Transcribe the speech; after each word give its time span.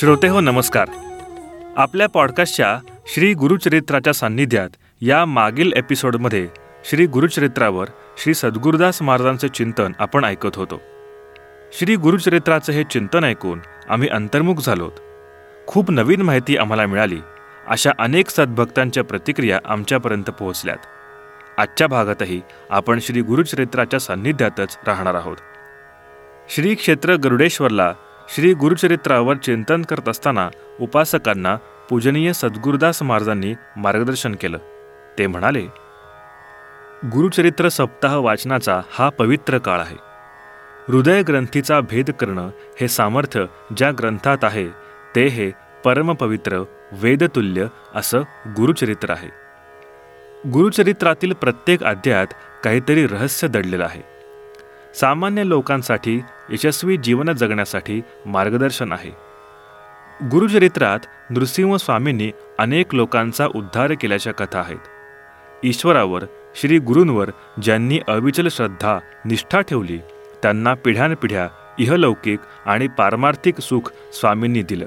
श्रोते 0.00 0.28
हो 0.28 0.40
नमस्कार. 0.40 0.88
आपल्या 1.76 2.08
पॉडकास्टच्या 2.08 2.78
श्री 3.06 3.34
गुरुचरित्राच्या 3.34 4.12
सान्निध्यात 4.12 4.68
या 5.00 5.24
मागील 5.24 5.72
एपिसोडमध्ये 5.72 6.48
श्री 6.84 7.06
गुरुचरित्रावर 7.06 7.86
श्री 8.18 8.34
सद्गुरुदास 8.34 9.02
महाराजांचे 9.02 9.48
चिंतन 9.48 9.92
आपण 9.98 10.24
ऐकत 10.24 10.56
होतो. 10.56 10.80
श्री 11.72 11.96
गुरुचरित्राचं 11.96 12.72
हे 12.72 12.84
चिंतन 12.84 13.24
ऐकून 13.24 13.60
आम्ही 13.88 14.08
अंतर्मुख 14.08 14.54
झालोत. 14.54 14.92
खूप 15.66 15.90
नवीन 15.90 16.22
माहिती 16.22 16.56
आम्हाला 16.56 16.86
मिळाली 16.86 17.18
अशा 17.68 17.90
अनेक 17.98 18.28
सद्भक्तांच्या 18.28 19.04
प्रतिक्रिया 19.04 19.60
आमच्यापर्यंत 19.64 20.30
पोहोचल्यात. 20.30 20.78
आजच्या 21.58 21.86
भागातही 21.86 22.40
आपण 22.70 22.98
श्री 22.98 23.20
गुरुचरित्राच्या 23.20 24.00
सान्निध्यातच 24.00 24.78
राहणार 24.86 25.14
आहोत. 25.14 25.36
श्री 26.48 26.74
क्षेत्र 26.74 27.14
गरुडेश्वरला 27.14 27.92
श्री 28.34 28.54
गुरुचरित्रावर 28.54 29.36
चिंतन 29.36 29.82
करत 29.82 30.08
असताना 30.08 30.48
उपासकांना 30.80 31.56
पूजनीय 31.90 32.32
सद्गुरुदास 32.32 33.02
महाराजांनी 33.02 33.54
मार्गदर्शन 33.76 34.34
केलं. 34.34 34.58
ते 35.18 35.26
म्हणाले 35.26 35.62
गुरुचरित्र 37.04 37.68
सप्ताह 37.68 38.16
वाचनाचा 38.16 38.80
हा 38.90 39.08
पवित्र 39.08 39.58
काळ 39.58 39.80
आहे. 39.80 39.96
हृदय 40.88 41.22
ग्रंथीचा 41.22 41.80
भेद 41.80 42.10
करणं 42.10 42.50
हे 42.80 42.88
सामर्थ्य 42.88 43.44
ज्या 43.76 43.92
ग्रंथात 43.92 44.38
आहे 44.42 44.66
ते 45.16 45.26
हे 45.26 45.50
परमपवित्र 45.84 46.64
वेदतुल्य 46.92 47.66
असं 47.94 48.20
गुरुचरित्र 48.56 49.10
आहे. 49.10 49.28
गुरुचरित्रातील 50.50 51.32
प्रत्येक 51.32 51.84
अध्यायात 51.84 52.26
काहीतरी 52.64 53.06
रहस्य 53.06 53.48
दडलेलं 53.48 53.84
आहे. 53.84 54.02
सामान्य 54.94 55.48
लोकांसाठी 55.48 56.20
यशस्वी 56.50 56.96
जीवन 56.96 57.32
जगण्यासाठी 57.32 58.02
मार्गदर्शन 58.26 58.92
आहे. 58.92 59.10
गुरुचरित्रात 60.28 60.98
नृसिंह 61.30 61.76
स्वामींनी 61.76 62.30
अनेक 62.58 62.94
लोकांचा 62.94 63.46
उद्धार 63.54 63.92
केल्याच्या 64.00 64.34
कथा 64.34 64.58
आहेत. 64.58 64.78
ईश्वरावर 65.64 66.22
श्री 66.54 66.78
गुरूंवर 66.78 67.30
ज्यांनी 67.62 67.98
अविचल 68.08 68.48
श्रद्धा 68.48 68.98
निष्ठा 69.24 69.60
ठेवली 69.60 69.98
त्यांना 70.42 70.74
पिढ्यानपिढ्या 70.74 71.48
इहलौकिक 71.78 72.38
आणि 72.66 72.88
पारमार्थिक 72.88 73.60
सुख 73.60 73.92
स्वामींनी 74.12 74.62
दिलं. 74.62 74.86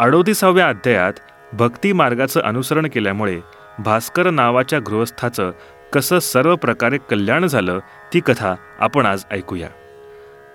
अडोतीसाव्या 0.00 0.68
अध्यायात 0.68 1.12
भक्ती 1.52 1.92
मार्गाचं 1.92 2.40
अनुसरण 2.40 2.86
केल्यामुळे 2.86 3.40
भास्कर 3.78 4.30
नावाच्या 4.30 4.78
गृहस्थाचं 4.78 5.50
कसं 5.92 6.18
सर्व 6.18 6.56
प्रकारे 6.56 6.98
कल्याण 7.10 7.46
झालं 7.46 7.78
ती 8.14 8.20
कथा 8.20 8.54
आपण 8.78 9.06
आज 9.06 9.24
ऐकूया. 9.30 9.68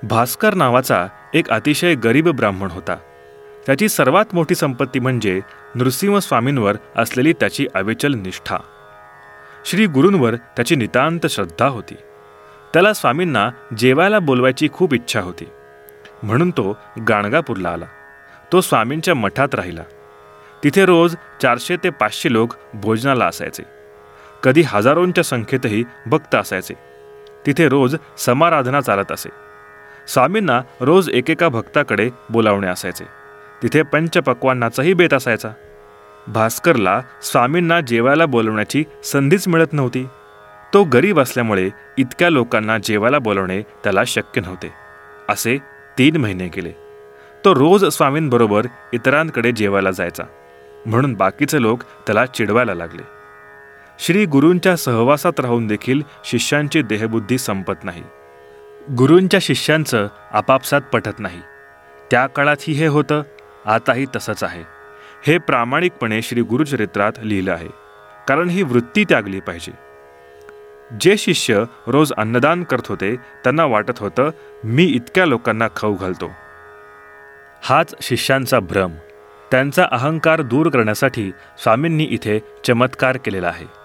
भास्कर 0.03 0.53
नावाचा 0.53 1.07
एक 1.33 1.49
अतिशय 1.49 1.95
गरीब 1.95 2.29
ब्राह्मण 2.29 2.67
होता. 2.71 2.95
त्याची 3.65 3.89
सर्वात 3.89 4.25
मोठी 4.33 4.55
संपत्ती 4.55 4.99
म्हणजे 4.99 5.41
नृसिंह 5.75 6.19
स्वामींवर 6.19 6.73
असलेली 6.95 7.33
त्याची 7.33 7.67
अविचल 7.75 8.13
निष्ठा. 8.13 8.57
श्री 9.65 9.85
गुरूंवर 9.85 10.35
त्याची 10.35 10.75
नितांत 10.75 11.27
श्रद्धा 11.27 11.67
होती. 11.67 11.95
त्याला 12.73 12.93
स्वामींना 12.93 13.49
जेवायला 13.77 14.19
बोलवायची 14.19 14.69
खूप 14.73 14.93
इच्छा 14.93 15.21
होती. 15.21 15.45
म्हणून 16.23 16.49
तो 16.49 16.77
गाणगापूरला 17.09 17.69
आला. 17.69 17.85
तो 18.51 18.61
स्वामींच्या 18.61 19.15
मठात 19.15 19.55
राहिला. 19.55 19.83
तिथे 20.63 20.85
रोज 20.85 21.15
चारशे 21.41 21.77
ते 21.77 21.89
पाचशे 21.89 22.33
लोक 22.33 22.53
भोजनाला 22.73 23.25
असायचे. 23.25 23.63
कधी 24.43 24.61
हजारोंच्या 24.61 25.23
संख्येतही 25.23 25.83
भक्त 26.05 26.35
असायचे. 26.35 26.73
तिथे 27.45 27.69
रोज 27.69 27.95
समाराधना 28.17 28.81
चालत 28.81 29.11
असे. 29.11 29.48
स्वामींना 30.13 30.61
रोज 30.81 31.09
एकेका 31.09 31.49
भक्ताकडे 31.49 32.09
बोलावणे 32.29 32.67
असायचे. 32.67 33.05
तिथे 33.63 33.81
पंचपक्वांनाचाही 33.81 34.93
बेत 34.93 35.13
असायचा. 35.13 35.49
भास्करला 36.27 37.01
स्वामींना 37.21 37.81
जेवायला 37.81 38.25
बोलवण्याची 38.25 38.83
संधीच 39.03 39.47
मिळत 39.47 39.73
नव्हती. 39.73 40.07
तो 40.73 40.83
गरीब 40.83 41.19
असल्यामुळे 41.19 41.69
इतक्या 41.97 42.29
लोकांना 42.29 42.77
जेवायला 42.77 43.19
बोलवणे 43.19 43.61
त्याला 43.61 44.03
शक्य 44.03 44.41
नव्हते. 44.41 44.73
असे 45.29 45.57
तीन 45.97 46.17
महिने 46.17 46.47
गेले. 46.47 46.71
तो 47.45 47.55
रोज 47.55 47.85
स्वामींबरोबर 47.85 48.65
इतरांकडे 48.93 49.51
जेवायला 49.51 49.91
जायचा. 49.91 50.23
म्हणून 50.85 51.13
बाकीचे 51.13 51.61
लोक 51.61 51.79
त्याला 51.79 52.25
चिडवायला 52.25 52.73
लागले. 52.73 53.03
श्री 53.99 54.25
गुरूंच्या 54.25 54.77
सहवासात 54.77 55.39
राहून 55.39 55.67
देखील 55.67 56.01
शिष्यांची 56.25 56.81
देहबुद्धी 56.81 57.37
संपत 57.37 57.83
नाही. 57.83 58.03
गुरूंच्या 58.97 59.39
शिष्यांचं 59.43 60.07
आपापसात 60.31 60.81
पटत 60.81 61.19
नाही. 61.19 61.41
त्या 62.11 62.27
काळातही 62.27 62.73
हे 62.73 62.87
होतं 62.87 63.23
आताही 63.65 64.05
तसंच 64.15 64.43
आहे. 64.43 64.63
हे 65.27 65.37
प्रामाणिकपणे 65.37 66.21
श्री 66.21 66.41
गुरुचरित्रात 66.41 67.11
लिहिलं 67.21 67.51
आहे 67.51 67.67
कारण 68.27 68.49
ही 68.49 68.63
वृत्ती 68.63 69.03
त्यागली 69.03 69.39
पाहिजे. 69.39 69.71
जे 71.01 71.17
शिष्य 71.17 71.63
रोज 71.87 72.13
अन्नदान 72.17 72.63
करत 72.63 72.87
होते 72.87 73.15
त्यांना 73.15 73.65
वाटत 73.65 73.99
होतं 73.99 74.29
मी 74.63 74.83
इतक्या 74.83 75.25
लोकांना 75.25 75.67
खाऊ 75.75 75.95
घालतो. 75.95 76.31
हाच 77.63 77.95
शिष्यांचा 78.01 78.59
भ्रम. 78.59 78.91
त्यांचा 79.51 79.87
अहंकार 79.91 80.41
दूर 80.41 80.69
करण्यासाठी 80.69 81.31
स्वामींनी 81.63 82.03
इथे 82.03 82.39
चमत्कार 82.67 83.17
केलेला 83.17 83.47
आहे. 83.47 83.78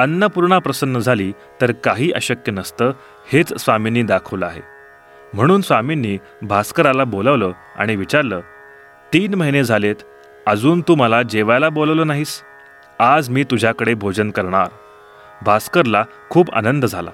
अन्नपूर्णा 0.00 0.58
प्रसन्न 0.58 0.98
झाली 0.98 1.32
तर 1.60 1.72
काही 1.72 2.12
अशक्य 2.12 2.52
नसतं 2.52 2.92
हेच 3.32 3.52
स्वामींनी 3.64 4.02
दाखवलं 4.02 4.46
आहे. 4.46 4.60
म्हणून 5.34 5.60
स्वामींनी 5.60 6.18
भास्कराला 6.42 7.04
बोलावलं 7.04 7.52
आणि 7.76 7.96
विचारलं 7.96 8.40
तीन 9.12 9.34
महिने 9.34 9.64
झालेत 9.64 9.94
अजून 10.46 10.80
तू 10.80 10.94
मला 10.94 11.22
जेवायला 11.22 11.68
बोलवलं 11.68 12.06
नाहीस? 12.06 12.42
आज 12.98 13.30
मी 13.30 13.44
तुझ्याकडे 13.44 13.94
भोजन 13.94 14.30
करणार. 14.30 14.68
भास्करला 15.42 16.04
खूप 16.30 16.54
आनंद 16.54 16.86
झाला. 16.86 17.10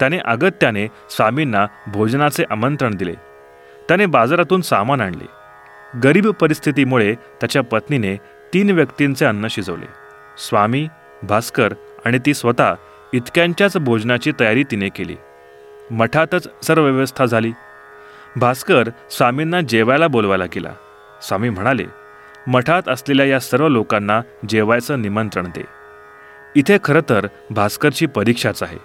त्याने 0.00 0.18
अगत्याने 0.18 0.86
स्वामींना 0.86 1.66
भोजनाचे 1.86 2.44
आमंत्रण 2.50 2.94
दिले. 2.94 3.14
त्याने 3.88 4.06
बाजारातून 4.06 4.60
सामान 4.60 5.00
आणले. 5.00 5.26
गरीब 6.00 6.28
परिस्थितीमुळे 6.28 7.14
त्याच्या 7.14 7.62
पत्नीने 7.62 8.16
तीन 8.54 8.70
व्यक्तींचे 8.70 9.24
अन्न 9.24 9.46
शिजवले. 9.50 9.86
स्वामी 10.46 10.88
भास्कर 11.22 11.74
आणि 12.04 12.18
ती 12.26 12.34
स्वतः 12.34 12.74
इतक्यांच्याच 13.12 13.76
भोजनाची 13.76 14.32
तयारी 14.40 14.64
तिने 14.64 14.88
केली. 14.88 15.16
मठातच 15.90 16.48
सर्व 16.62 16.82
व्यवस्था 16.82 17.26
झाली. 17.26 17.52
भास्कर 18.36 18.88
स्वामींना 19.10 19.60
जेवायला 19.60 20.06
बोलवायला 20.06 20.44
गेला. 20.44 20.72
स्वामी 21.22 21.50
म्हणाले 21.50 21.84
मठात 22.46 22.88
असलेल्या 22.88 23.26
या 23.26 23.40
सर्व 23.40 23.68
लोकांना 23.68 24.20
जेवायचं 24.48 25.02
निमंत्रण 25.02 25.44
दे. 25.44 25.64
इथे 26.56 26.78
खरं 26.84 27.00
तर 27.08 27.26
भास्करची 27.50 28.06
परीक्षाच 28.06 28.62
आहे 28.62 28.78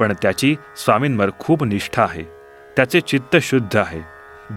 पण 0.00 0.12
त्याची 0.22 0.56
स्वामींवर 0.76 1.30
खूप 1.38 1.64
निष्ठा 1.64 2.02
आहे. 2.02 2.22
त्याचे 2.76 3.00
चित्त 3.00 3.36
शुद्ध 3.42 3.76
आहे. 3.76 4.00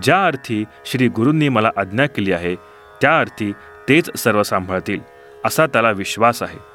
ज्या 0.03 0.25
अर्थी 0.25 0.65
श्री 0.85 1.07
गुरूंनी 1.07 1.49
मला 1.49 1.71
आज्ञा 1.77 2.05
केली 2.05 2.31
आहे 2.31 2.55
त्या 3.01 3.19
अर्थी 3.19 3.51
तेच 3.89 4.09
सर्व 4.17 4.43
सांभाळतील 4.43 4.99
असा 5.45 5.65
त्याला 5.65 5.91
विश्वास 5.91 6.43
आहे. 6.43 6.72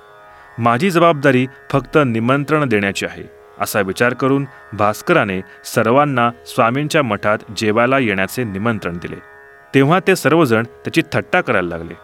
माझी 0.58 0.90
जबाबदारी 0.90 1.46
फक्त 1.70 1.98
निमंत्रण 2.06 2.68
देण्याची 2.68 3.06
आहे 3.06 3.22
असा 3.60 3.80
विचार 3.80 4.14
करून 4.14 4.46
भास्कराने 4.72 5.40
सर्वांना 5.64 6.30
स्वामींच्या 6.46 7.02
मठात 7.02 7.38
जेवायला 7.56 7.98
येण्याचे 7.98 8.44
निमंत्रण 8.44 8.96
दिले. 8.96 9.16
तेव्हा 9.74 10.00
ते 10.06 10.16
सर्वजण 10.16 10.62
त्याची 10.62 11.02
थट्टा 11.12 11.40
करायला 11.40 11.68
लागले. 11.68 11.94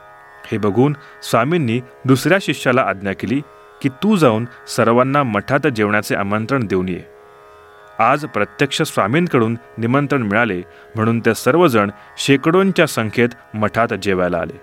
हे 0.53 0.59
बघून 0.59 0.97
स्वामींनी 1.22 1.81
दुसऱ्या 2.04 2.38
शिष्याला 2.41 2.82
आज्ञा 2.82 3.12
केली 3.12 3.41
की 3.82 3.88
तू 3.88 4.17
जाऊन 4.17 4.44
सर्वांना 4.76 5.23
मठात 5.23 5.67
जेवण्याचे 5.67 6.14
आमंत्रण 6.14 6.67
देऊन 6.67 6.88
ये. 6.88 7.00
आज 7.99 8.25
प्रत्यक्ष 8.25 8.82
स्वामींकडून 8.82 9.58
निमंत्रण 9.78 10.23
मिळाले 10.23 10.62
म्हणून 10.94 11.20
ते 11.20 11.34
सर्वजण 11.34 11.90
शेकडोंच्या 12.19 12.87
संख्येत 12.87 13.28
मठात 13.55 13.94
जेवायला 14.02 14.38
आले. 14.38 14.61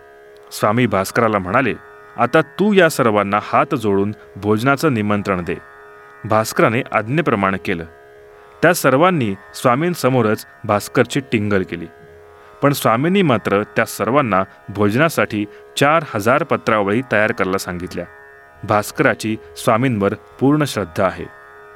स्वामी 0.51 0.85
भास्कराला 0.85 1.39
म्हणाले 1.39 1.73
आता 2.17 2.41
तू 2.41 2.73
या 2.73 2.89
सर्वांना 2.89 3.39
हात 3.43 3.75
जोडून 3.75 4.15
भोजनाचं 4.35 4.93
निमंत्रण 4.93 5.43
दे. 5.43 5.55
भास्कराने 6.25 6.81
आज्ञेप्रमाणे 6.91 7.57
केलं. 7.57 7.83
त्या 8.61 8.73
सर्वांनी 8.73 9.35
स्वामींसमोरच 9.53 10.45
भास्करची 10.63 11.19
टिंगल 11.19 11.63
केली. 11.63 11.85
पण 12.61 12.73
स्वामींनी 12.73 13.21
मात्र 13.21 13.63
त्या 13.63 13.85
सर्वांना 13.85 14.43
भोजनासाठी 14.69 15.45
चार 15.77 16.03
हजार 16.15 16.43
पत्रावळी 16.43 17.01
तयार 17.11 17.31
करायला 17.31 17.57
सांगितल्या. 17.57 18.05
भास्कराची 18.63 19.37
स्वामींवर 19.57 20.13
पूर्ण 20.13 20.63
श्रद्धा 20.63 21.05
आहे. 21.05 21.25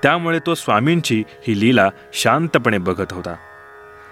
त्यामुळे 0.03 0.39
तो 0.45 0.55
स्वामींची 0.55 1.23
ही 1.47 1.59
लीला 1.59 1.89
शांतपणे 2.13 2.77
बघत 2.77 3.13
होता. 3.13 3.35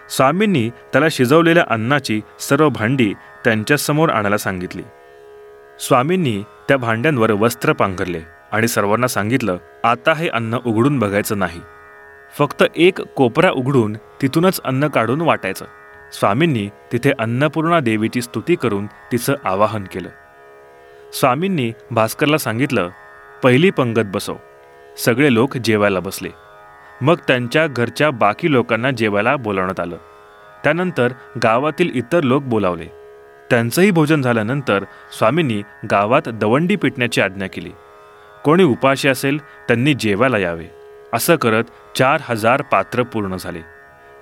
स्वामींनी 0.09 0.69
त्याला 0.69 1.07
शिजवलेल्या 1.11 1.63
अन्नाची 1.69 2.21
सर्व 2.39 2.69
भांडी 2.69 3.13
त्यांच्यासमोर 3.43 4.09
आणायला 4.09 4.37
सांगितली. 4.37 4.83
स्वामींनी 5.79 6.43
त्या 6.67 6.77
भांड्यांवर 6.77 7.31
वस्त्र 7.31 7.73
पांघरले 7.73 8.21
आणि 8.51 8.67
सर्वांना 8.67 9.07
सांगितलं 9.07 9.57
आता 9.83 10.13
हे 10.13 10.27
अन्न 10.27 10.57
उघडून 10.65 10.99
बघायचं 10.99 11.39
नाही. 11.39 11.61
फक्त 12.37 12.63
एक 12.75 13.01
कोपरा 13.01 13.51
उघडून 13.51 13.93
तिथूनच 13.93 14.61
अन्न 14.63 14.87
काढून 14.87 15.21
वाटायचं. 15.21 15.65
स्वामींनी 16.13 16.69
तिथे 16.91 17.11
अन्नपूर्णा 17.19 17.79
देवीची 17.79 18.21
स्तुती 18.21 18.55
करून 18.55 18.85
तिचं 18.85 19.35
आवाहन 19.45 19.83
केलं. 19.83 20.09
स्वामींनी 21.13 21.71
भास्करला 21.91 22.37
सांगितलं 22.37 22.89
पहिली 23.43 23.69
पंगत 23.69 24.05
बसव. 24.05 24.35
सगळे 24.97 25.33
लोक 25.33 25.57
जेवायला 25.57 25.99
बसले. 25.99 26.29
मग 27.01 27.15
त्यांच्या 27.27 27.67
घरच्या 27.67 28.11
बाकी 28.11 28.51
लोकांना 28.51 28.91
जेवायला 28.91 29.35
बोलावण्यात 29.35 29.79
आलं. 29.79 29.97
त्यानंतर 30.63 31.11
गावातील 31.43 31.91
इतर 31.95 32.21
लोक 32.21 32.43
बोलावले. 32.43 33.02
त्यांचंही 33.53 33.91
भोजन 33.91 34.21
झाल्यानंतर 34.21 34.83
स्वामींनी 35.17 35.63
गावात 35.91 36.29
दवंडी 36.29 36.75
पिटण्याची 36.75 37.21
आज्ञा 37.21 37.47
केली. 37.47 37.71
कोणी 38.43 38.63
उपाशी 38.63 39.09
असेल 39.09 39.37
त्यांनी 39.37 39.93
जेवायला 39.93 40.37
यावे. 40.37 40.65
असं 41.13 41.35
करत 41.35 41.63
चार 41.95 42.21
हजार 42.23 42.61
पात्र 42.61 43.03
पूर्ण 43.03 43.37
झाले. 43.37 43.59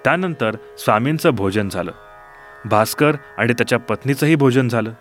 त्यानंतर 0.03 0.55
स्वामींचं 0.77 1.29
भोजन 1.29 1.69
झालं. 1.69 1.91
भास्कर 2.65 3.11
आणि 3.37 3.53
त्याच्या 3.53 3.79
पत्नीचंही 3.79 4.35
भोजन 4.35 4.67
झालं. 4.67 4.91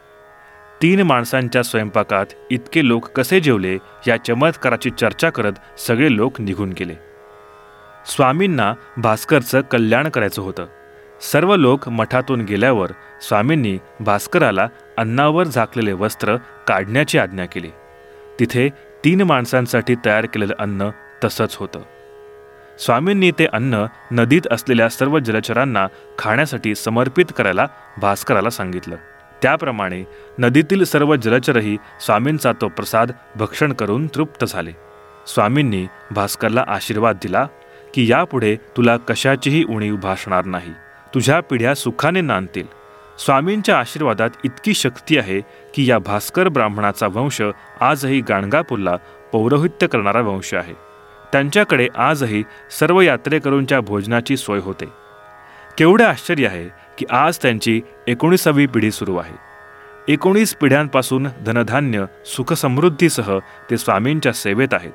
तीन 0.83 1.01
माणसांच्या 1.01 1.63
स्वयंपाकात 1.63 2.27
इतके 2.51 2.89
लोक 2.89 3.07
कसे 3.07 3.41
जेवले 3.41 3.79
या 4.09 4.25
चमत्काराची 4.25 4.91
चर्चा 4.91 5.31
करत 5.31 5.81
सगळे 5.87 6.17
लोक 6.17 6.41
निघून 6.41 6.71
गेले. 6.71 6.95
स्वामींना 8.07 8.75
भास्करचं 8.97 9.61
कल्याण 9.61 10.09
करायचं 10.09 10.43
होतं. 10.43 10.67
सर्व 11.21 11.57
लोक 11.57 11.89
मठातून 11.89 12.41
गेल्यावर 12.41 12.91
स्वामींनी 13.23 13.79
भास्कराला 14.01 14.69
अन्नावर 14.99 15.47
झाकलेले 15.47 15.93
वस्त्र 15.93 16.37
काढण्याची 16.69 17.19
आज्ञा 17.19 17.47
केली. 17.47 17.71
तिथे 18.41 18.69
तीन 19.05 19.21
माणसांसाठी 19.21 19.95
तयार 20.05 20.27
केलेलं 20.27 20.55
अन्न 20.59 20.91
तसंच 21.25 21.57
होतं. 21.57 21.83
स्वामींनी 22.79 23.31
ते 23.31 23.47
अन्न 23.47 23.87
नदीत 24.13 24.41
असलेल्या 24.51 24.89
सर्व 24.89 25.19
जलचरांना 25.19 25.87
खाण्यासाठी 26.19 26.75
समर्पित 26.75 27.25
करायला 27.37 27.67
भास्कराला 28.01 28.51
सांगितलं. 28.51 28.97
त्याप्रमाणे 29.43 30.05
नदीतील 30.39 30.85
सर्व 30.85 31.17
जलचरही 31.17 31.77
स्वामींचा 32.01 32.53
तो 32.61 32.69
प्रसाद 32.69 33.13
भक्षण 33.37 33.73
करून 33.73 34.07
तृप्त 34.07 34.45
झाले. 34.45 34.73
स्वामींनी 35.27 35.87
भास्करला 36.11 36.65
आशीर्वाद 36.69 37.17
दिला 37.23 37.47
की 37.95 38.11
यापुढे 38.11 38.57
तुला 38.77 38.97
कशाचीही 38.97 39.65
उणीव 39.65 39.97
भासणार 39.97 40.45
नाही. 40.45 40.73
तुझ्या 41.15 41.41
पिढ्या 41.41 41.75
सुखाने 41.75 42.21
नांदतील. 42.21 42.67
स्वामींच्या 43.19 43.79
आशीर्वादात 43.79 44.31
इतकी 44.45 44.75
शक्ती 44.75 45.19
आहे 45.19 45.41
की 45.75 45.91
या 45.91 45.99
भास्कर 45.99 46.49
ब्राह्मणाचा 46.49 47.07
वंश 47.07 47.43
आजही 47.81 48.21
गाणगापूरला 48.21 48.97
पौरोहित्य 49.33 49.87
करणारा 49.87 50.21
वंश 50.21 50.55
आहे. 50.55 50.75
त्यांच्याकडे 51.33 51.89
आजही 51.97 52.45
सर्व 52.79 53.01
यात्रेकरूंच्या 53.01 53.81
भोजनाची 53.81 54.37
सोय 54.37 54.59
होते. 54.59 54.85
केवढे 55.79 56.05
आश्चर्य 56.05 56.47
आहे 56.47 56.69
की 56.99 57.07
आज 57.11 57.39
त्यांची 57.39 57.81
एकोणीसावी 58.07 58.67
पिढी 58.67 58.91
सुरू 58.91 59.17
आहे. 59.17 59.35
एकोणीस 60.13 60.55
पिढ्यांपासून 60.55 61.29
धनधान्य 61.47 62.05
सुखसमृद्धीसह 62.27 63.39
ते 63.71 63.79
स्वामींच्या 63.79 64.33
सेवेत 64.33 64.75
आहेत. 64.75 64.93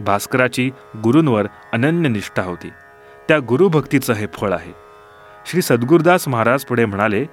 भास्कराची 0.00 0.70
गुरूंवर 1.02 1.46
अनन्य 1.72 2.08
निष्ठा 2.08 2.42
होती. 2.42 2.70
त्या 3.28 3.38
गुरुभक्तीचं 3.38 4.12
हे 4.12 4.26
फळ 4.26 4.52
आहे. 4.52 4.91
श्री 5.46 5.62
सद्गुरुदास 5.62 6.28
महाराज 6.28 6.64
पुढे 6.64 6.84
म्हणाले 6.84 7.26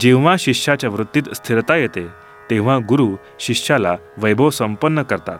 जेव्हा 0.00 0.34
शिष्याच्या 0.38 0.90
वृत्तीत 0.90 1.22
स्थिरता 1.34 1.76
येते 1.76 2.06
तेव्हा 2.50 2.78
गुरु 2.78 3.16
शिष्याला 3.38 3.96
वैभव 4.16 4.50
संपन्न 4.50 5.02
करतात. 5.02 5.38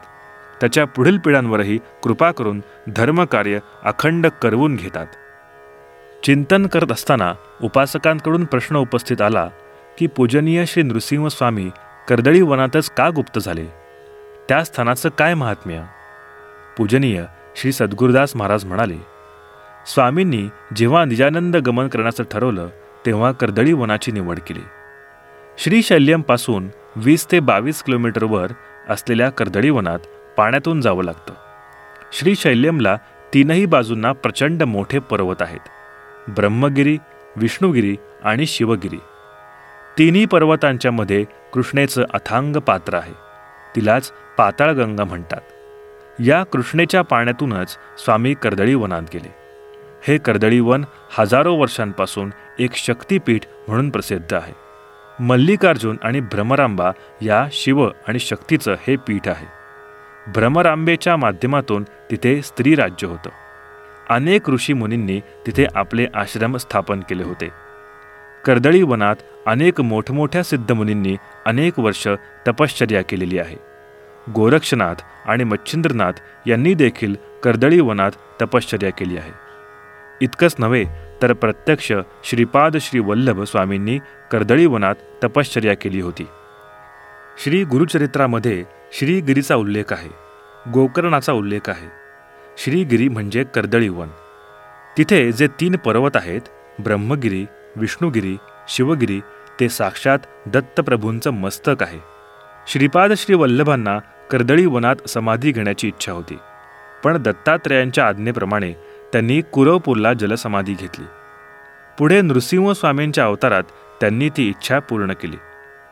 त्याच्या 0.61 0.85
पुढील 0.85 1.19
पिढ्यांवरही 1.19 1.79
कृपा 2.03 2.31
करून 2.31 2.63
धर्मकार्य 2.97 3.59
अखंड 3.85 4.27
करवून 4.27 4.77
घेतात. 4.77 5.07
चिंतन 6.25 6.67
करत 6.67 6.93
असताना 6.93 7.35
उपासकांकडून 7.63 8.45
प्रश्न 8.45 8.77
उपस्थित 8.77 9.23
आला 9.23 9.49
की 9.99 10.07
पूजनीय 10.07 10.67
श्री 10.67 10.83
नृसिंह 10.83 11.29
स्वामी 11.29 11.71
कर्दळी 12.09 12.43
वनातच 12.43 12.91
का 12.91 13.11
गुप्त 13.11 13.39
झाले? 13.39 13.67
त्या 14.49 14.65
स्थानाचं 14.65 15.09
काय 15.09 15.35
महात्म्य? 15.35 15.83
पूजनीय 16.79 17.25
श्री 17.57 17.73
सद्गुरुदास 17.73 18.37
महाराज 18.37 18.65
म्हणाले 18.65 19.12
स्वामींनी 19.87 20.49
जेव्हा 20.77 21.05
निजानंद 21.05 21.57
गमन 21.57 21.89
करण्याचं 21.89 22.25
ठरवलं 22.31 22.69
तेव्हा 23.07 23.33
कर्दळी 23.33 23.73
वनाची 23.73 24.13
निवड 24.13 24.39
केली. 24.39 24.61
श्रीशैल्यमपासून 25.59 26.69
वीस 26.97 27.27
ते 27.33 27.41
बावीस 27.41 27.83
किलोमीटरवर 27.83 28.53
असलेल्या 28.89 29.31
कर्दळी 29.31 29.71
वनात 29.71 29.99
पाण्यातून 30.37 30.81
जावं 30.81 31.05
लागतं. 31.05 31.35
श्रीशैल्यमला 32.13 32.97
तीनही 33.35 33.67
बाजूंना 33.67 34.13
प्रचंड 34.13 34.63
मोठे 34.63 34.99
पर्वत 34.99 35.43
आहेत. 35.43 35.69
ब्रह्मगिरी 36.31 36.99
विष्णुगिरी 37.37 37.97
आणि 38.25 38.47
शिवगिरी. 38.47 38.99
तिन्ही 39.99 40.27
पर्वतांच्या 40.27 40.93
मध्ये 40.93 41.25
कृष्णेचं 41.53 42.05
अथांग 42.15 42.57
पात्र 42.57 42.95
आहे. 42.95 43.15
तिलाच 43.77 44.13
पाताळगंगा 44.39 45.05
म्हणतात. 45.05 45.41
या 46.21 46.45
कृष्णेच्या 46.45 47.03
पाण्यातूनच 47.03 47.71
स्वामी 48.05 48.35
कर्दळी 48.35 48.75
वनात 48.75 49.03
गेले. 49.15 49.42
हे 50.07 50.19
कर्दळी 50.19 50.61
वन 50.61 50.85
हजारो 51.19 51.55
वर्षांपासून 51.55 52.33
एक 52.59 52.75
शक्तीपीठ 52.75 53.41
म्हणून 53.69 53.91
प्रसिद्ध 53.91 54.35
आहे. 54.35 54.53
मल्लिकार्जुन 55.21 55.97
आणि 56.03 56.21
भ्रमरांबा 56.21 56.91
या 57.23 57.47
शिव 57.53 57.89
आणि 58.09 58.19
शक्तीचं 58.19 58.75
हे 58.87 58.97
पीठ 58.97 59.29
आहे. 59.29 59.47
भ्रमरांबेच्या 60.27 61.17
माध्यमातून 61.17 61.83
तिथे 61.83 62.43
स्त्री 62.43 62.75
राज्य 62.75 63.07
होतं. 63.07 63.31
अनेक 64.11 64.51
ऋषी 64.51 64.73
मुनींनी 64.73 65.21
तिथे 65.21 65.67
आपले 65.75 66.07
आश्रम 66.15 66.57
स्थापन 66.57 67.01
केले 67.01 67.23
होते. 67.23 67.49
कर्दळी 68.47 68.83
वनात 68.83 69.17
अनेक 69.47 69.81
मोठमोठ्या 69.81 70.43
सिद्धमुनींनी 70.43 71.17
अनेक 71.47 71.79
वर्ष 71.79 72.09
तपश्चर्या 72.49 73.03
केलेली 73.03 73.39
आहे. 73.39 73.57
गोरक्षनाथ 74.33 74.95
आणि 75.27 75.45
मच्छिंद्रनाथ 75.45 76.13
यांनी 76.47 76.75
देखील 76.75 77.15
कर्दळी 77.45 77.81
वनात 77.81 78.11
तपश्चर्या 78.43 78.91
केली 78.91 79.17
आहे. 79.17 79.52
इतकंच 80.23 80.55
नव्हे 80.59 80.85
तर 81.23 81.33
प्रत्यक्ष 81.33 81.93
श्रीपाद 82.25 82.77
श्री 82.77 83.01
वल्लभ 83.01 83.43
स्वामींनी 83.43 83.99
कर्दळीवनात 84.33 84.95
तपश्चर्या 85.25 85.75
केली 85.75 86.01
होती. 86.01 86.27
श्री 87.45 87.65
गुरुचरित्रामध्ये 87.65 88.65
श्रीगिरीचा 88.93 89.57
उल्लेख 89.57 89.93
आहे 89.93 90.09
गोकर्णाचा 90.71 91.33
उल्लेख 91.33 91.69
आहे. 91.69 91.89
श्रीगिरी 92.59 93.09
म्हणजे 93.09 93.45
कर्दळीवन 93.45 94.09
तिथे 94.99 95.33
जे 95.33 95.47
तीन 95.47 95.77
पर्वत 95.77 96.11
आहेत 96.15 96.41
ब्रह्मगिरी 96.81 97.47
विष्णुगिरी 97.77 98.37
शिवगिरी 98.69 99.21
ते 99.61 99.69
साक्षात 99.69 100.19
दत्तप्रभूंचं 100.47 101.31
मस्तक 101.31 101.83
आहे. 101.83 101.99
श्रीपाद 102.67 103.13
श्री 103.13 103.35
वल्लभांना 103.35 103.99
कर्दळीवनात 104.31 105.09
समाधी 105.09 105.53
घेण्याची 105.53 105.89
इच्छा 105.89 106.13
होती. 106.13 106.39
पण 107.05 107.23
दत्तात्रेयांच्या 107.23 108.07
आज्ञेप्रमाणे 108.07 108.73
त्यांनी 109.13 109.41
कुरवपूरला 109.41 110.13
जलसमाधी 110.13 110.75
घेतली. 110.75 111.05
पुढे 111.99 112.21
नृसिंह 112.21 112.73
स्वामींच्या 112.73 113.25
अवतारात 113.25 113.63
त्यांनी 114.01 114.29
ती 114.29 114.49
इच्छा 114.49 114.79
पूर्ण 114.79 115.13
केली. 115.13 115.37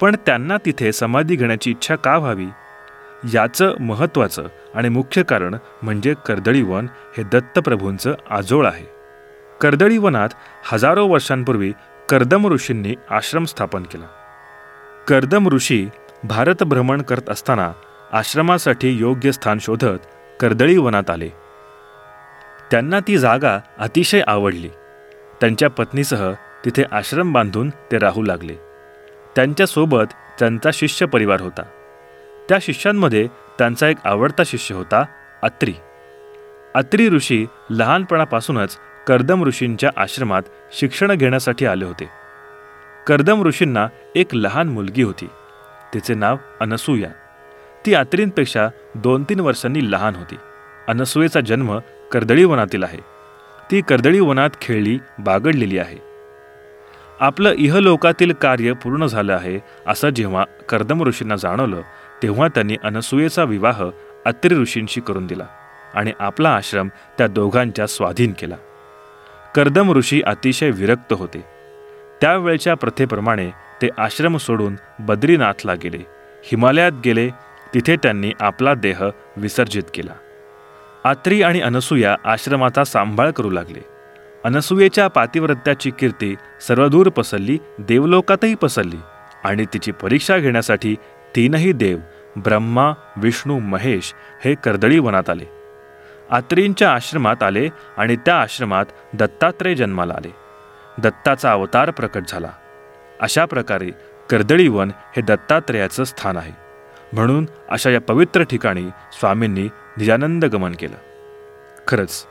पण 0.00 0.17
त्यांना 0.27 0.57
तिथे 0.67 0.93
समाधी 0.93 1.37
घेण्याची 1.37 1.71
इच्छा 1.71 1.97
का 1.97 2.19
व्हावी? 2.19 2.47
याचं 3.35 3.75
महत्त्वाचं 3.81 4.47
आणि 4.75 4.89
मुख्य 4.89 5.23
कारण 5.23 5.57
म्हणजे 5.83 6.15
कर्दळीवन 6.27 6.87
हे 7.19 7.23
दत्तप्रभूंचं 7.23 8.15
आजोळ 8.31 8.67
आहे. 8.67 8.87
कर्दळी 9.61 9.99
वनात 9.99 10.29
हजारो 10.73 11.07
वर्षांपूर्वी 11.07 11.73
कर्दम 12.09 12.47
ऋषींनी 12.47 12.95
आश्रम 13.11 13.45
स्थापन 13.45 13.83
केला. 13.83 14.07
कर्दम 15.09 15.49
ऋषी 15.49 15.89
भारत 16.25 16.62
भ्रमण 16.62 17.03
करत 17.03 17.31
असताना 17.31 17.73
आश्रमासाठी 18.12 18.91
योग्य 18.91 19.33
स्थान 19.33 19.59
शोधत 19.59 19.99
कर्दळी 20.41 20.77
वनात 20.77 21.11
आले. 21.11 21.50
त्यांना 22.71 23.00
ती 23.00 23.19
जागा 23.19 23.59
अतिशय 23.79 24.21
आवडली. 24.27 24.69
त्यांच्या 25.41 25.71
पत्नीसह 25.71 26.33
तिथे 26.65 26.83
आश्रम 26.91 27.33
बांधून 27.33 27.71
ते 27.71 27.99
राहू 27.99 28.23
लागले. 28.23 28.55
त्यांच्यासोबत 29.37 30.05
त्यांचा 30.39 30.71
शिष्य 30.73 31.07
परिवार 31.07 31.41
होता. 31.41 31.62
त्या 32.49 32.59
शिष्यांमध्ये 32.62 33.29
त्यांचा 33.59 33.89
एक 33.89 33.97
आवडता 34.05 34.43
शिष्य 34.47 34.75
होता 34.75 35.05
अत्री. 35.43 35.75
अत्री 36.75 37.09
ऋषी 37.09 37.47
लहानपणापासूनच 37.71 38.79
कर्दम 39.07 39.45
ऋषींच्या 39.45 39.91
आश्रमात 39.97 40.43
शिक्षण 40.73 41.15
घेण्यासाठी 41.15 41.67
आले 41.67 41.85
होते. 41.85 42.09
कर्दम 43.07 43.43
ऋषींना 43.43 43.89
एक 44.15 44.35
लहान 44.35 44.69
मुलगी 44.69 45.03
होती. 45.03 45.29
तिचे 45.95 46.15
नाव 46.15 46.37
अनसूया. 46.61 47.11
ती 47.87 47.95
अत्रींपेक्षा 47.95 48.69
दोन 48.95 49.25
तीन 49.25 49.41
वर्षांनी 49.41 49.93
लहान 49.93 50.17
होती. 50.17 50.37
अनसुयेचा 50.90 51.40
जन्म 51.40 51.78
कर्दळी 52.12 52.44
वनातील 52.44 52.82
आहे. 52.82 52.99
ती 53.70 53.80
कर्दळी 53.80 54.20
वनात 54.20 54.50
खेळली 54.61 54.99
बागडलेली 55.18 55.78
आहे. 55.78 55.99
आपलं 57.20 57.52
इहलोकातील 57.59 58.32
कार्य 58.32 58.73
पूर्ण 58.73 59.06
झालं 59.06 59.32
आहे 59.32 59.59
असं 59.87 60.09
जेव्हा 60.09 60.44
कर्दम 60.68 61.02
ऋषींना 61.02 61.37
जाणवलं 61.37 61.80
तेव्हा 62.23 62.49
त्यांनी 62.49 62.76
अनसुयेचा 62.85 63.44
विवाह 63.44 63.85
अत्रि 64.25 64.54
ऋषींशी 64.54 65.00
करून 65.00 65.26
दिला 65.26 65.47
आणि 65.94 66.12
आपला 66.18 66.50
आश्रम 66.54 66.88
त्या 67.18 67.26
दोघांच्या 67.26 67.87
स्वाधीन 67.87 68.32
केला. 68.32 68.56
कर्दम 69.54 69.92
ऋषी 69.92 70.23
अतिशय 70.23 70.70
विरक्त 70.70 71.12
होते. 71.12 71.44
त्यावेळच्या 72.20 72.75
प्रथेप्रमाणे 72.75 73.50
ते 73.82 73.88
आश्रम 73.99 74.37
सोडून 74.37 74.76
बद्रीनाथला 74.99 75.75
गेले. 75.75 76.06
हिमालयात 76.44 76.92
गेले 77.04 77.28
तिथे 77.75 77.97
त्यांनी 77.97 78.32
आपला 78.40 78.75
देह 78.75 79.04
विसर्जित 79.37 79.82
केला. 79.94 80.12
आत्री 81.04 81.42
आणि 81.42 81.61
अनसूया 81.61 82.16
आश्रमाचा 82.25 82.85
सांभाळ 82.85 83.30
करू 83.30 83.50
लागले. 83.50 83.85
अनसूयेच्या 84.45 85.09
पातिव्रत्याची 85.09 85.90
कीर्ती 85.99 86.35
सर्वदूर 86.66 87.09
पसरली 87.09 87.59
देवलोकातही 87.78 88.54
पसरली 88.54 88.97
आणि 89.45 89.64
तिची 89.64 89.92
परीक्षा 89.92 90.38
घेण्यासाठी 90.38 90.97
तीनही 91.37 91.73
देव 91.73 91.99
ब्रह्मा 92.37 92.92
विष्णू 93.16 93.59
महेश 93.59 94.14
हे 94.45 94.54
कर्दळी 94.54 94.99
वनात 94.99 95.30
आले. 95.30 95.45
आत्रींच्या 96.30 96.92
आश्रमात 96.92 97.42
आले 97.42 97.69
आणि 97.97 98.16
त्या 98.16 98.40
आश्रमात 98.40 98.87
दत्तात्रय 99.12 99.75
जन्माला 99.75 100.14
आले. 100.14 100.35
दत्ताचा 100.99 101.52
अवतार 101.52 101.90
प्रकट 101.90 102.23
झाला. 102.28 102.50
अशा 103.21 103.45
प्रकारे 103.45 103.90
कर्दळीवन 104.30 104.90
हे 105.16 105.23
दत्तात्रयाचं 105.23 106.04
स्थान 106.04 106.37
आहे. 106.37 106.52
म्हणून 107.12 107.47
अशा 107.69 107.90
या 107.90 108.00
पवित्र 108.00 108.42
ठिकाणी 108.42 108.88
स्वामींनी 109.12 109.69
निजानंद 109.99 110.44
गमन 110.44 110.73
केलं. 110.73 110.97
खरंच 111.88 112.26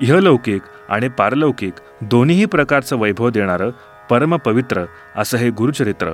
इहलौकिक 0.00 0.62
आणि 0.88 1.08
पारलौकिक 1.08 1.72
दोन्हीही 2.00 2.44
प्रकारचं 2.44 2.96
वैभव 2.96 3.30
देणारं 3.30 3.70
परमपवित्र 4.10 4.84
असं 5.16 5.38
हे 5.38 5.50
गुरुचरित्र. 5.50 6.12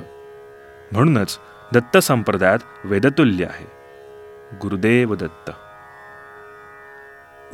म्हणूनच 0.91 1.39
दत्त 1.73 1.97
संप्रदायात 1.97 2.59
वेदतुल्य 2.83 3.45
आहे. 3.45 3.67
गुरुदेव 4.61 5.15
दत्त. 5.15 5.51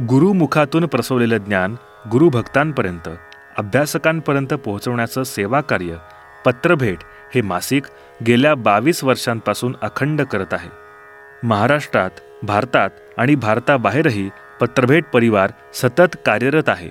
गुरुमुखातून 0.02 0.86
प्रसवलेलं 0.86 1.38
ज्ञान 1.38 1.76
गुरुभक्तांपर्यंत 2.12 3.10
अभ्यासकांपर्यंत 3.58 4.54
पोहोचवण्याचं 4.54 5.24
सेवाकार्य 5.24 5.96
पत्रभेट 6.46 6.98
हे 7.36 7.42
मासिक 7.42 7.84
गेल्या 8.28 8.56
बावीस 8.56 9.04
वर्षांपासून 9.04 9.76
अखंड 9.82 10.22
करत 10.22 10.54
आहे. 10.54 10.70
महाराष्ट्रात 11.44 12.10
भारतात 12.44 12.90
आणि 13.18 13.36
भारताबाहेरही 13.36 14.30
पत्रभेट 14.62 15.04
परिवार 15.14 15.52
सतत 15.74 16.18
कार्यरत 16.26 16.70
आहे. 16.70 16.90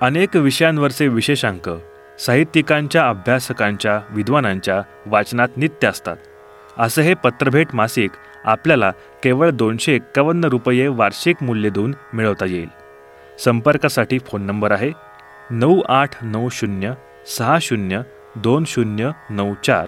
अनेक 0.00 0.36
विषयांवरचे 0.36 1.08
विशेषांक 1.08 1.70
साहित्यिकांच्या 2.20 3.08
अभ्यासकांच्या 3.08 4.00
विद्वानांच्या 4.10 4.82
वाचनात 5.06 5.48
नित्य 5.56 5.88
असतात. 5.88 6.16
असं 6.78 7.02
हे 7.02 7.14
पत्रभेट 7.14 7.66
मासिक 7.74 8.10
आपल्याला 8.44 8.90
केवळ 9.22 9.50
दोनशे 9.50 9.94
एक्कावन्न 9.94 10.44
रुपये 10.44 10.88
वार्षिक 10.88 11.36
मूल्य 11.42 11.70
देऊन 11.70 11.94
मिळवता 12.14 12.46
येईल. 12.46 12.68
संपर्कासाठी 13.38 14.18
फोन 14.18 14.42
नंबर 14.42 14.72
आहे 14.72 14.92
नऊ 15.50 15.82
आठ 15.88 16.24
नऊ 16.24 16.48
शून्य 16.48 16.92
सहा 17.38 17.58
शून्य 17.60 18.00
दोन 18.36 18.64
शून्य 18.66 19.10
नऊ 19.30 19.54
चार 19.64 19.86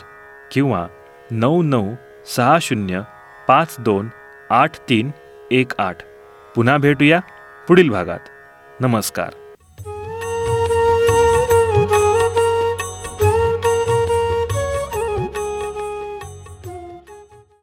किंवा 0.52 0.87
नऊ 1.30 1.62
नऊ 1.62 1.94
सहा 2.37 2.58
शून्य 2.62 3.00
पाच 3.49 3.76
दोन 3.80 4.08
आठ 4.50 4.76
तीन 4.88 5.11
एक 5.52 5.72
आठ. 5.78 6.02
पुन्हा 6.54 6.76
भेटूया 6.76 7.20
पुढील 7.68 7.90
भागात. 7.90 8.20
नमस्कार. 8.80 9.41